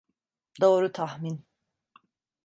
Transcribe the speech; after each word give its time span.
Doğru 0.61 0.91
tahmin. 0.91 1.45